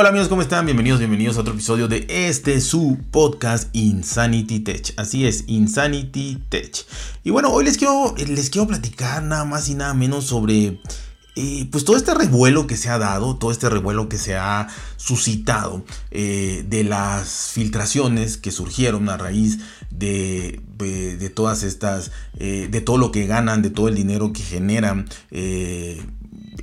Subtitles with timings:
[0.00, 0.64] Hola amigos, ¿cómo están?
[0.64, 4.94] Bienvenidos, bienvenidos a otro episodio de este su podcast Insanity Tech.
[4.96, 6.86] Así es, Insanity Tech.
[7.22, 10.80] Y bueno, hoy les quiero, les quiero platicar nada más y nada menos sobre
[11.36, 14.68] eh, pues todo este revuelo que se ha dado, todo este revuelo que se ha
[14.96, 19.58] suscitado eh, de las filtraciones que surgieron a raíz
[19.90, 24.42] de, de, todas estas, eh, de todo lo que ganan, de todo el dinero que
[24.42, 25.10] generan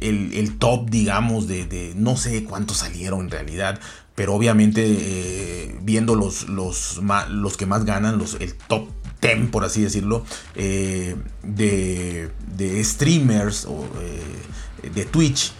[0.01, 3.79] el, top, digamos, de, no sé cuántos salieron en realidad,
[4.15, 8.89] pero obviamente eh, viendo los, los, los, que más ganan, los, el top
[9.21, 15.53] 10, por así decirlo, eh, de, de, streamers o eh, de Twitch.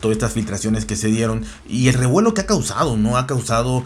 [0.00, 3.16] todas estas filtraciones que se dieron y el revuelo que ha causado, ¿no?
[3.16, 3.84] Ha causado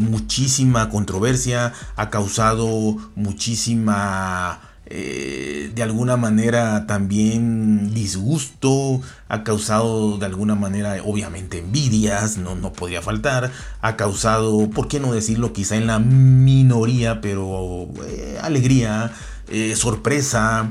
[0.00, 10.54] muchísima controversia, ha causado muchísima eh, de alguna manera también disgusto, ha causado de alguna
[10.54, 15.54] manera obviamente envidias, no, no podía faltar, ha causado, ¿por qué no decirlo?
[15.54, 19.12] Quizá en la minoría, pero eh, alegría,
[19.48, 20.70] eh, sorpresa,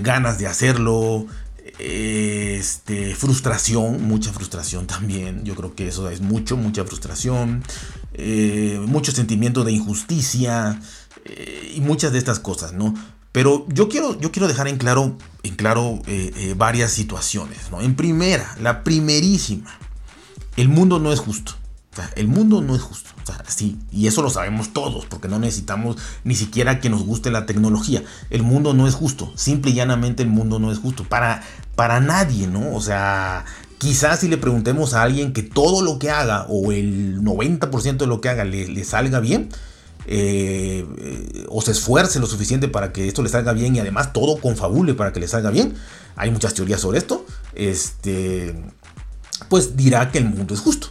[0.00, 1.26] ganas de hacerlo,
[1.80, 7.64] este, frustración, mucha frustración también, yo creo que eso es mucho, mucha frustración,
[8.86, 10.78] mucho sentimiento de injusticia,
[11.74, 12.94] y muchas de estas cosas, ¿no?
[13.32, 17.80] Pero yo quiero, yo quiero dejar en claro, en claro eh, eh, varias situaciones, ¿no?
[17.80, 19.70] En primera, la primerísima,
[20.56, 21.52] el mundo no es justo.
[21.92, 23.10] O sea, el mundo no es justo.
[23.22, 27.04] O sea, sí, y eso lo sabemos todos, porque no necesitamos ni siquiera que nos
[27.04, 28.02] guste la tecnología.
[28.30, 29.32] El mundo no es justo.
[29.34, 31.04] Simple y llanamente el mundo no es justo.
[31.04, 31.42] Para,
[31.74, 32.74] para nadie, ¿no?
[32.74, 33.44] O sea,
[33.78, 38.06] quizás si le preguntemos a alguien que todo lo que haga o el 90% de
[38.06, 39.50] lo que haga le, le salga bien,
[40.06, 44.38] eh, o se esfuerce lo suficiente para que esto le salga bien y además todo
[44.38, 45.74] confabule para que le salga bien.
[46.16, 47.24] Hay muchas teorías sobre esto.
[47.54, 48.54] Este,
[49.48, 50.88] pues dirá que el mundo es justo.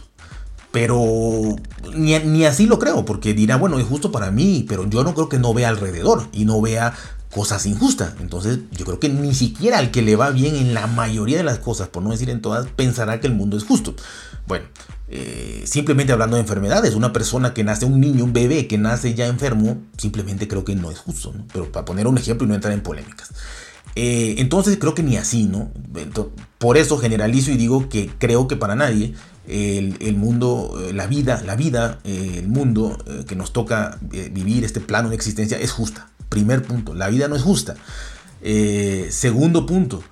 [0.70, 1.56] Pero
[1.94, 5.14] ni, ni, así lo creo, porque dirá, bueno, es justo para mí, pero yo no
[5.14, 6.94] creo que no vea alrededor y no vea
[7.30, 8.14] cosas injustas.
[8.20, 11.42] Entonces yo creo que ni siquiera al que le va bien en la mayoría de
[11.42, 13.94] las cosas, por no decir en todas, pensará que el mundo es justo.
[14.46, 14.66] Bueno,
[15.14, 19.12] eh, simplemente hablando de enfermedades, una persona que nace, un niño, un bebé que nace
[19.12, 22.54] ya enfermo, simplemente creo que no es justo, Pero para poner un ejemplo y no
[22.54, 23.30] entrar en polémicas.
[23.94, 25.70] Eh, entonces creo que ni así, ¿no?
[26.56, 29.12] por eso generalizo y digo que creo que para nadie
[29.46, 32.96] el, mundo, eh, la vida, la vida, el mundo
[33.28, 36.08] que nos toca vivir, este plano de existencia, es justa.
[36.30, 37.74] Primer punto, la vida no es justa.
[39.10, 40.02] segundo punto,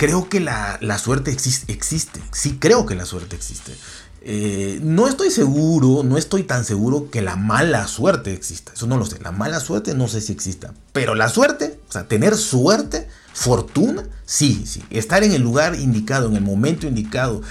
[0.00, 2.22] creo que la, suerte existe, existe.
[2.32, 3.76] Sí creo que la suerte existe.
[4.22, 8.72] Eh, no estoy seguro, no estoy tan seguro que la mala suerte exista.
[8.72, 9.18] Eso no lo sé.
[9.20, 10.72] La mala suerte no sé si exista.
[10.94, 14.82] Pero la suerte, o sea, tener suerte, fortuna, sí, sí.
[14.88, 17.42] Estar en el lugar indicado, en el momento indicado,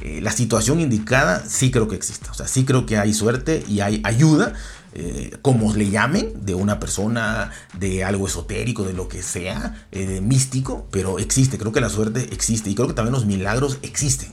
[0.00, 2.30] eh, la situación indicada, sí creo que existe.
[2.30, 4.54] O sea, sí creo que hay suerte y hay ayuda.
[4.94, 10.20] Eh, como le llamen, de una persona, de algo esotérico, de lo que sea, eh,
[10.22, 14.32] místico, pero existe, creo que la suerte existe y creo que también los milagros existen.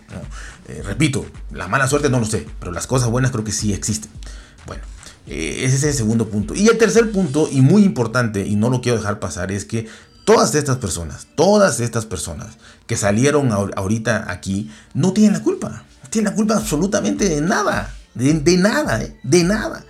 [0.67, 3.73] Eh, repito, la mala suerte no lo sé, pero las cosas buenas creo que sí
[3.73, 4.09] existen.
[4.65, 4.83] Bueno,
[5.27, 6.55] ese es el segundo punto.
[6.55, 9.87] Y el tercer punto, y muy importante, y no lo quiero dejar pasar, es que
[10.23, 12.57] todas estas personas, todas estas personas
[12.87, 15.83] que salieron ahorita aquí, no tienen la culpa.
[16.09, 17.93] Tienen la culpa absolutamente de nada.
[18.13, 19.83] De nada, de nada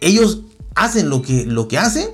[0.00, 0.42] ellos
[0.74, 2.08] hacen lo que, lo que hacen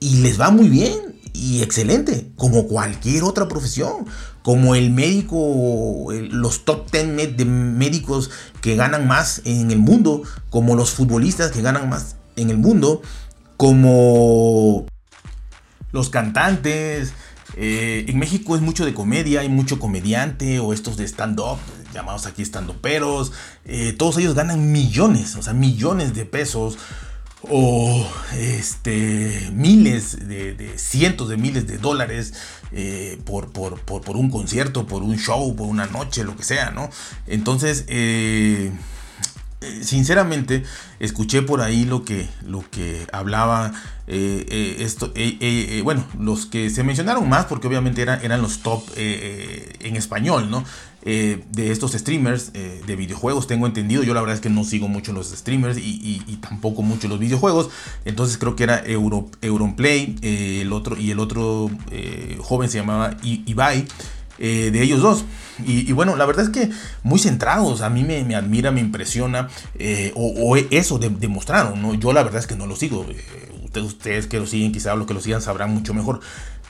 [0.00, 4.06] y les va muy bien y excelente, como cualquier otra profesión,
[4.42, 10.76] como el médico, los top 10 de médicos que ganan más en el mundo, como
[10.76, 13.02] los futbolistas que ganan más en el mundo,
[13.56, 14.86] como
[15.92, 17.12] los cantantes.
[17.56, 21.58] Eh, en México es mucho de comedia, hay mucho comediante o estos de stand-up,
[21.96, 23.32] llamados aquí stand-uperos.
[23.64, 26.78] Eh, todos ellos ganan millones, o sea, millones de pesos
[27.48, 32.34] o este, miles de, cientos de miles de dólares
[32.72, 36.90] eh, por, por, un concierto, por un show, por una noche, lo que sea, ¿no?
[37.26, 38.72] Entonces, eh,
[39.80, 40.62] sinceramente,
[41.00, 43.72] escuché por ahí lo que, lo que hablaba
[44.06, 45.12] esto,
[45.82, 50.64] bueno, los que se mencionaron más, porque obviamente eran los top en español, ¿no?
[51.08, 54.02] Eh, de estos streamers eh, de videojuegos, tengo entendido.
[54.02, 57.70] Yo la verdad es que no sigo mucho los streamers y, tampoco mucho los videojuegos.
[58.04, 61.70] Entonces creo que era Euro, Euronplay eh, el otro, y el otro
[62.40, 63.86] joven se llamaba Ibai.
[64.38, 65.24] De ellos dos.
[65.64, 66.70] Y, bueno, la verdad es que
[67.02, 69.48] muy centrados, a mí me, admira, me impresiona,
[70.14, 71.94] o, eso demostraron, ¿no?
[71.94, 73.06] Yo la verdad es que no lo sigo,
[73.64, 76.20] ustedes, ustedes que lo siguen, quizá los que lo sigan sabrán mucho mejor.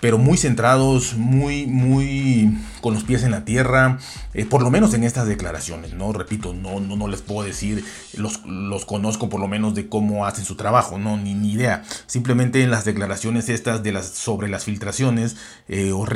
[0.00, 3.98] Pero muy centrados, muy, muy con los pies en la tierra,
[4.34, 6.12] eh, por lo menos en estas declaraciones, ¿no?
[6.12, 7.84] Repito, no, no, no les puedo decir,
[8.14, 11.82] los, los, conozco por lo menos de cómo hacen su trabajo, no, ni, ni idea.
[12.06, 15.36] Simplemente en las declaraciones estas de las, sobre las filtraciones
[15.68, 16.06] eh, o,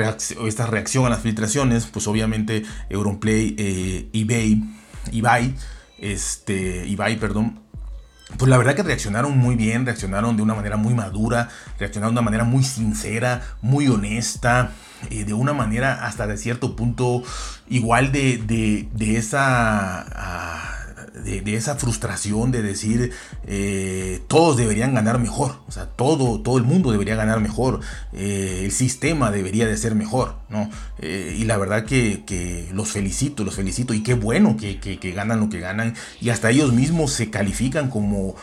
[0.46, 4.62] esta reacción a las filtraciones, pues obviamente Europlay, eh, eBay,
[5.12, 5.54] eBay,
[5.98, 7.60] este, eBay, perdón,
[8.36, 11.48] pues la verdad que reaccionaron muy bien, reaccionaron de una manera muy madura,
[11.78, 14.72] reaccionaron de una manera muy sincera, muy honesta,
[15.10, 17.22] de una manera hasta de cierto punto
[17.68, 20.06] igual de, de, de esa...
[20.14, 20.79] Ah,
[21.14, 23.12] de, esa frustración de decir
[23.46, 27.80] eh, todos deberían ganar mejor, o sea, todo, todo el mundo debería ganar mejor,
[28.12, 30.70] eh, el sistema debería de ser mejor, ¿no?
[30.98, 35.40] Eh, y la verdad que, los felicito, los felicito y qué bueno que, que, ganan
[35.40, 38.36] lo que ganan y hasta ellos mismos se califican como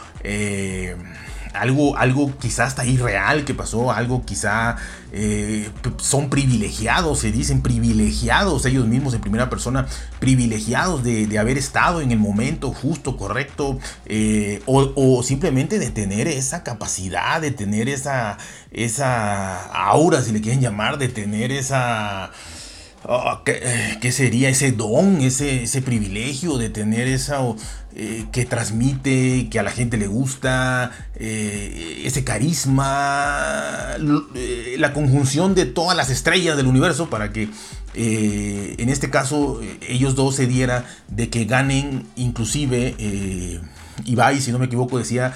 [1.57, 4.77] algo, algo quizá hasta irreal que pasó, algo quizá
[5.11, 9.87] eh, son privilegiados, se dicen privilegiados ellos mismos en primera persona,
[10.19, 16.63] privilegiados de, haber estado en el momento justo, correcto, eh, o, simplemente de tener esa
[16.63, 18.37] capacidad, de tener esa,
[18.71, 22.31] esa aura, si le quieren llamar, de tener esa...
[23.09, 27.39] Oh, ¿qué, sería ese don, ese, ese privilegio de tener esa
[27.95, 33.95] eh, que transmite, que a la gente le gusta, eh, ese carisma,
[34.35, 37.47] eh, la conjunción de todas las estrellas del universo para que
[37.95, 42.93] en este caso ellos dos se diera de que ganen inclusive,
[44.05, 45.33] Ibai si no me equivoco decía,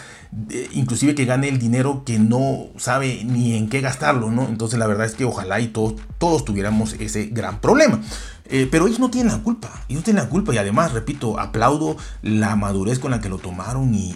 [0.74, 4.48] inclusive que gane el dinero que no sabe ni en qué gastarlo, ¿no?
[4.48, 8.02] Entonces la verdad es que ojalá y todos, todos tuviéramos ese gran problema.
[8.46, 11.96] Eh, pero ellos no tienen la culpa, ellos tienen la culpa y además, repito, aplaudo
[12.22, 14.16] la madurez con la que lo tomaron y,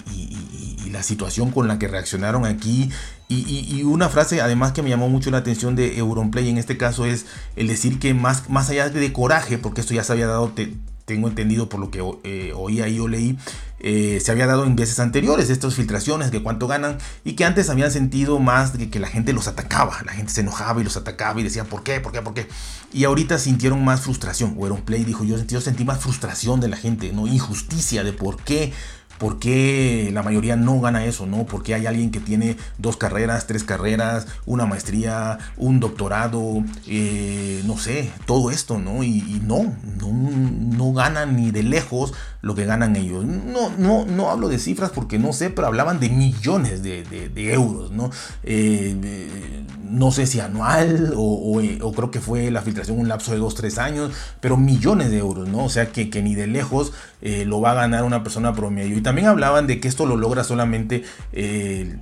[0.92, 2.90] la situación con la que reaccionaron aquí.
[3.28, 7.06] Y, una frase además que me llamó mucho la atención de Europlay en este caso
[7.06, 7.26] es
[7.58, 10.54] el decir que más, más allá de coraje, porque esto ya se había dado,
[11.06, 13.38] tengo entendido por lo que eh, oía y o leí,
[13.80, 17.70] eh, se había dado en veces anteriores, estas filtraciones, de cuánto ganan, y que antes
[17.70, 20.98] habían sentido más de que la gente los atacaba, la gente se enojaba y los
[20.98, 22.00] atacaba y decía, ¿por qué?
[22.00, 22.22] ¿Por qué?
[22.22, 22.48] ¿Por qué?
[22.92, 24.56] Y ahorita sintieron más frustración.
[24.58, 28.14] un Play dijo, yo sentí, yo sentí más frustración de la gente, no injusticia de
[28.14, 28.74] por qué
[29.18, 31.26] ¿Por qué la mayoría no gana eso?
[31.26, 31.46] ¿no?
[31.46, 37.78] Porque hay alguien que tiene dos carreras, tres carreras, una maestría, un doctorado, eh, no
[37.78, 39.04] sé, todo esto, ¿no?
[39.04, 43.26] Y, no, no, ganan ni de lejos lo que ganan ellos.
[43.26, 47.06] No, no, no hablo de cifras porque no sé, pero hablaban de millones de,
[47.54, 48.10] euros, ¿no?
[48.44, 49.64] Eh,
[49.96, 53.78] no sé si anual o, creo que fue la filtración un lapso de dos, tres
[53.78, 54.12] años,
[54.42, 55.66] pero millones de euros, ¿no?
[55.66, 59.28] O sea que, ni de lejos eh, lo va a ganar una persona promedio también
[59.28, 61.96] hablaban de que esto lo logra solamente eh,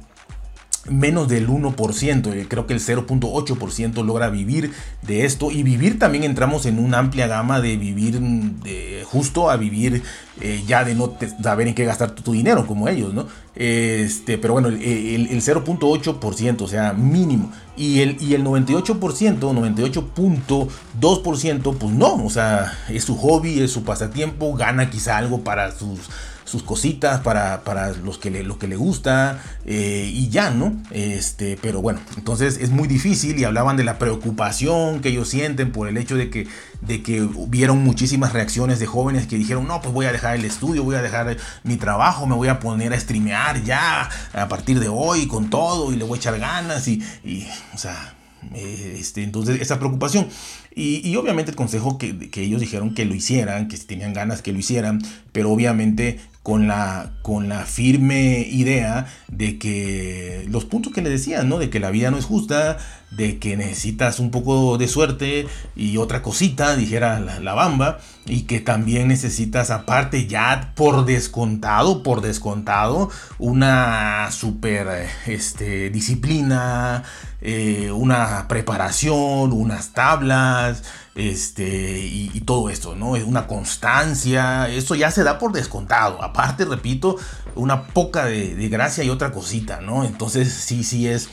[0.89, 6.25] menos del 1%, eh, creo que el 0.8% logra vivir de esto y vivir también
[6.25, 10.03] entramos en una amplia gama de vivir de justo a vivir
[10.41, 13.27] eh, ya de no saber en qué gastar tu, dinero como ellos, ¿no?
[13.56, 17.50] Este, pero bueno, el, 0.8%, o sea, mínimo.
[17.77, 23.83] Y el, y el 98%, 98.2%, pues no, o sea, es su hobby, es su
[23.83, 26.09] pasatiempo, gana quizá algo para sus
[26.45, 30.74] sus cositas para, para los que le, lo que le gusta eh, y ya, ¿no?
[30.92, 35.72] Este, pero bueno, entonces es muy difícil y hablaban de la preocupación que ellos sienten
[35.72, 36.48] por el hecho de que,
[36.81, 40.46] de que hubieron muchísimas reacciones de jóvenes que dijeron, no, pues voy a dejar el
[40.46, 44.79] estudio, voy a dejar mi trabajo, me voy a poner a streamear ya a partir
[44.79, 48.15] de hoy con todo y le voy a echar ganas y, y o sea
[48.53, 50.27] eh, este, entonces, esa preocupación.
[50.75, 54.41] Y, obviamente el consejo que, que, ellos dijeron que lo hicieran, que si tenían ganas
[54.41, 55.01] que lo hicieran,
[55.32, 61.47] pero obviamente con la, con la firme idea de que los puntos que les decían,
[61.47, 61.57] ¿no?
[61.57, 62.77] De que la vida no es justa,
[63.12, 68.59] de que necesitas un poco de suerte y otra cosita, dijera la, bamba, y que
[68.59, 73.09] también necesitas aparte ya por descontado, por descontado,
[73.39, 77.03] una super este, disciplina,
[77.41, 80.83] eh, una preparación, unas tablas,
[81.15, 83.15] este, y, todo esto, ¿no?
[83.15, 86.22] Es una constancia, eso ya se da por descontado.
[86.22, 87.17] Aparte, repito,
[87.55, 90.03] una poca de, gracia y otra cosita, ¿no?
[90.03, 91.29] Entonces, sí, sí es,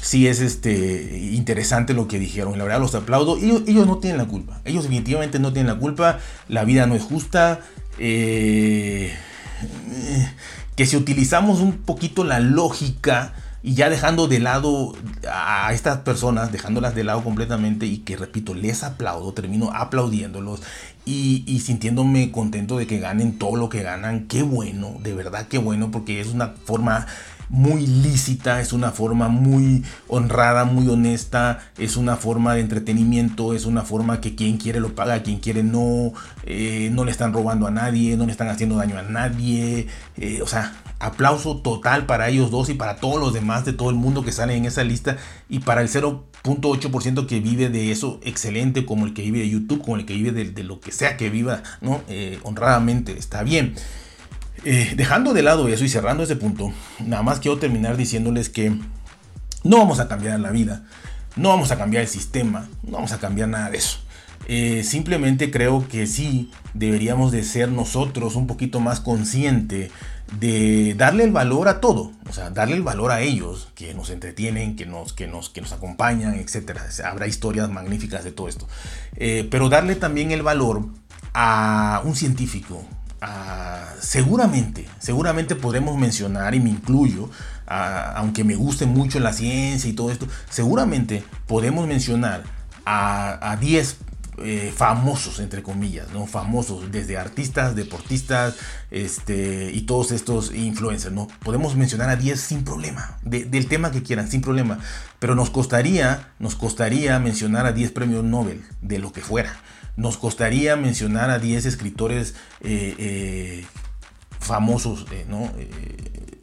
[0.00, 2.58] sí es este, interesante lo que dijeron.
[2.58, 3.36] La verdad, los aplaudo.
[3.38, 4.60] Ellos, ellos no tienen la culpa.
[4.64, 6.18] Ellos definitivamente no tienen la culpa.
[6.48, 7.60] La vida no es justa.
[7.98, 9.14] Eh,
[10.76, 14.92] que si utilizamos un poquito la lógica y ya dejando de lado
[15.26, 20.60] a estas personas, dejándolas de lado completamente y que repito, les aplaudo, termino aplaudiéndolos
[21.06, 25.56] y, sintiéndome contento de que ganen todo lo que ganan, qué bueno, de verdad qué
[25.56, 27.06] bueno, porque es una forma
[27.48, 33.66] muy lícita, es una forma muy honrada, muy honesta, es una forma de entretenimiento, es
[33.66, 36.12] una forma que quien quiere lo paga, quien quiere no,
[36.44, 40.40] eh, no le están robando a nadie, no le están haciendo daño a nadie, eh,
[40.42, 43.96] o sea, aplauso total para ellos dos y para todos los demás de todo el
[43.96, 45.16] mundo que salen en esa lista
[45.48, 49.82] y para el 0.8% que vive de eso excelente como el que vive de YouTube,
[49.82, 52.02] como el que vive de, lo que sea que viva, ¿no?
[52.08, 53.74] Eh, honradamente, está bien.
[54.64, 56.72] Eh, dejando de lado eso y cerrando ese punto,
[57.04, 58.70] nada más quiero terminar diciéndoles que
[59.62, 60.84] no vamos a cambiar la vida,
[61.36, 63.98] no vamos a cambiar el sistema, no vamos a cambiar nada de eso.
[64.46, 69.90] Eh, simplemente creo que sí deberíamos de ser nosotros un poquito más consciente
[70.38, 74.10] de darle el valor a todo, o sea, darle el valor a ellos que nos
[74.10, 76.78] entretienen, que nos, que nos, que nos acompañan, etc.
[77.04, 78.68] habrá historias magníficas de todo esto.
[79.16, 80.88] Eh, pero darle también el valor
[81.32, 82.84] a un científico,
[84.00, 87.30] seguramente, seguramente podremos mencionar, y me incluyo,
[87.66, 92.42] aunque me guste mucho la ciencia y todo esto, seguramente podemos mencionar
[92.84, 93.96] a 10
[94.38, 96.26] eh, famosos, entre comillas, ¿no?
[96.26, 98.56] Famosos, desde artistas, deportistas,
[98.90, 101.28] este, y todos estos influencers, ¿no?
[101.42, 104.78] Podemos mencionar a 10 sin problema, del tema que quieran, sin problema.
[105.18, 109.56] Pero nos costaría, nos costaría mencionar a 10 premios Nobel, de lo que fuera
[109.96, 113.64] nos costaría mencionar a 10 escritores eh, eh,
[114.40, 115.52] famosos, ¿no?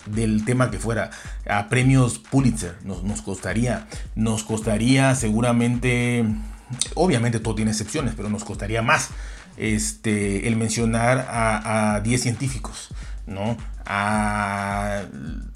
[0.06, 1.12] del tema que fuera,
[1.48, 6.26] a premios Pulitzer, nos, nos, costaría, nos costaría seguramente,
[6.96, 9.10] obviamente todo tiene excepciones, pero nos costaría más
[9.58, 12.90] este, el mencionar a, 10 científicos,
[13.28, 13.58] ¿no?
[13.86, 15.04] A,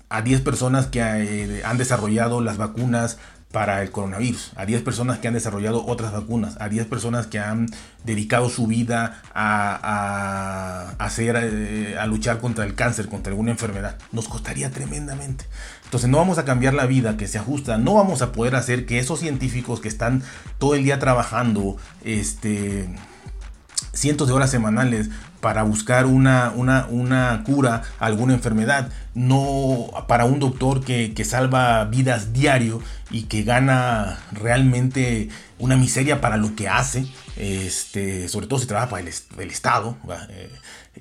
[0.09, 3.17] a 10 personas que han desarrollado las vacunas
[3.55, 7.39] para el coronavirus, a 10 personas que han desarrollado otras vacunas, a 10 personas que
[7.39, 7.69] han
[8.03, 13.97] dedicado su vida a, hacer, eh, a luchar contra el cáncer, contra alguna enfermedad.
[14.11, 15.45] Nos costaría tremendamente.
[15.85, 18.85] Entonces no vamos a cambiar la vida que se ajusta, no vamos a poder hacer
[18.85, 20.21] que esos científicos que están
[20.57, 22.89] todo el día trabajando, este,
[23.93, 25.11] cientos de horas semanales
[25.45, 31.23] para buscar una, una, una, cura a alguna enfermedad, no para un doctor que, que,
[31.23, 38.47] salva vidas diario y que gana realmente una miseria para lo que hace, este, sobre
[38.47, 39.97] todo si trabaja para el, Estado,
[40.29, 40.49] eh,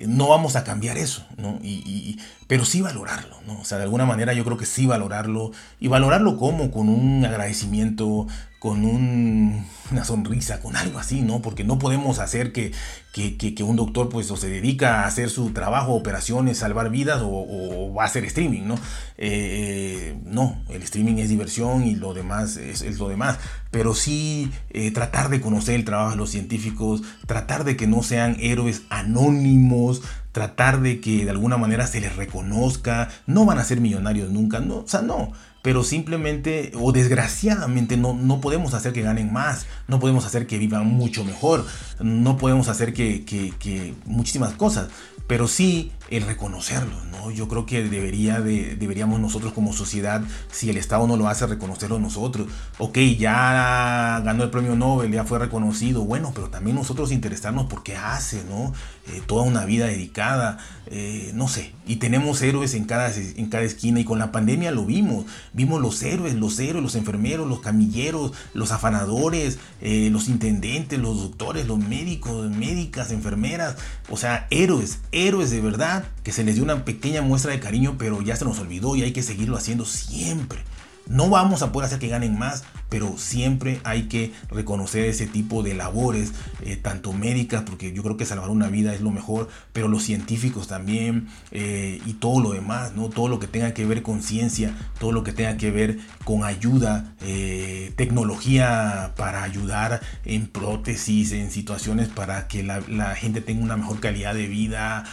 [0.05, 1.59] no vamos a cambiar eso, ¿no?
[1.63, 3.59] Y, pero sí valorarlo, ¿no?
[3.59, 7.25] O sea, de alguna manera yo creo que sí valorarlo, y valorarlo como con un
[7.25, 8.27] agradecimiento,
[8.59, 11.41] con una sonrisa, con algo así, ¿no?
[11.41, 12.71] Porque no podemos hacer que,
[13.13, 18.03] que, un doctor pues se dedica a hacer su trabajo, operaciones, salvar vidas o, va
[18.03, 18.79] a hacer streaming, ¿no?
[19.17, 23.37] Eh, no, el streaming es diversión y lo demás es, lo demás,
[23.71, 28.03] pero sí eh, tratar de conocer el trabajo de los científicos, tratar de que no
[28.03, 30.01] sean héroes anónimos,
[30.31, 34.59] tratar de que de alguna manera se les reconozca, no van a ser millonarios nunca,
[34.59, 35.31] o sea, no,
[35.65, 40.59] pero simplemente o desgraciadamente no, no podemos hacer que ganen más, no podemos hacer que
[40.59, 41.65] vivan mucho mejor,
[41.99, 44.89] no podemos hacer que, que, que muchísimas cosas,
[45.25, 47.31] pero sí el reconocerlo, ¿no?
[47.31, 50.21] Yo creo que debería de, deberíamos nosotros como sociedad,
[50.51, 52.47] si el Estado no lo hace, reconocerlo nosotros.
[52.77, 57.83] Ok, ya ganó el premio Nobel, ya fue reconocido, bueno, pero también nosotros interesarnos por
[57.83, 58.73] qué hace, ¿no?
[59.13, 60.57] Eh, toda una vida dedicada,
[60.87, 64.71] eh, no sé, y tenemos héroes en cada, en cada esquina y con la pandemia
[64.71, 70.27] lo vimos, vimos los héroes, los héroes, los enfermeros, los camilleros, los afanadores, eh, los
[70.27, 73.75] intendentes, los doctores, los médicos, médicas, enfermeras,
[74.09, 77.95] o sea, héroes, héroes de verdad que se les dio una pequeña muestra de cariño,
[77.97, 80.59] pero ya se nos olvidó y hay que seguirlo haciendo siempre.
[81.07, 85.61] No vamos a poder hacer que ganen más, pero siempre hay que reconocer ese tipo
[85.61, 89.47] de labores, eh, tanto médicas, porque yo creo que salvar una vida es lo mejor,
[89.71, 93.09] pero los científicos también eh, y todo lo demás, ¿no?
[93.09, 96.43] todo lo que tenga que ver con ciencia, todo lo que tenga que ver con
[96.43, 103.63] ayuda, eh, tecnología para ayudar en prótesis, en situaciones para que la, la gente tenga
[103.63, 105.03] una mejor calidad de vida,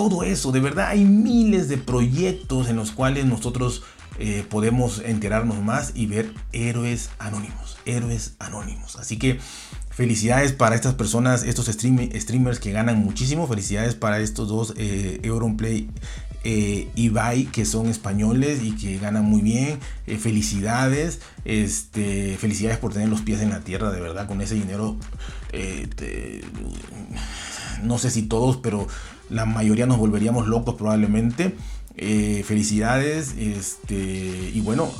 [0.00, 3.82] todo eso, de verdad hay miles de proyectos en los cuales nosotros
[4.18, 8.96] eh, podemos enterarnos más y ver héroes anónimos, héroes anónimos.
[8.96, 9.40] Así que
[9.90, 15.90] felicidades para estas personas, estos streamers que ganan muchísimo, felicidades para estos dos eh, Europlay
[16.44, 19.78] eh, Ibai que son españoles y que ganan muy bien.
[20.06, 24.54] Eh, felicidades, este, felicidades por tener los pies en la tierra, de verdad, con ese
[24.54, 24.96] dinero.
[27.82, 28.86] No sé si todos, pero
[29.28, 31.54] la mayoría nos volveríamos locos probablemente.
[32.02, 34.90] Eh, felicidades, este, y bueno,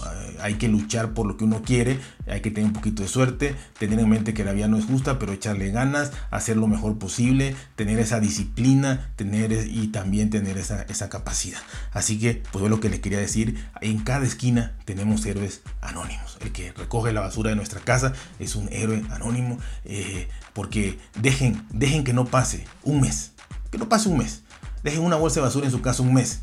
[0.43, 3.57] hay que luchar por lo que uno quiere, hay que tener un poquito de suerte,
[3.79, 6.99] tener en mente que la vida no es justa, pero echarle ganas, hacer lo mejor
[6.99, 11.61] posible, tener esa disciplina, tener y también tener esa, esa capacidad.
[11.93, 16.37] Así que, pues es lo que les quería decir, en cada esquina tenemos héroes anónimos.
[16.43, 21.65] El que recoge la basura de nuestra casa es un héroe anónimo, eh, porque dejen,
[21.71, 23.33] dejen que no pase un mes,
[23.71, 24.43] que no pase un mes,
[24.83, 26.41] dejen una bolsa de basura en su casa un mes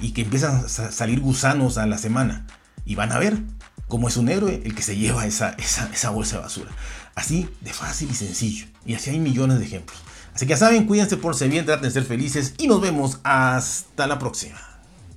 [0.00, 2.46] y que empiezan a salir gusanos a la semana
[2.84, 3.38] y van a ver
[3.88, 6.70] cómo es un héroe el que se lleva esa, esa, bolsa de basura.
[7.14, 8.66] Así de fácil y sencillo.
[8.86, 9.98] Y así hay millones de ejemplos.
[10.34, 14.06] Así que ya saben, cuídense, por bien, traten de ser felices y nos vemos hasta
[14.06, 14.69] la próxima.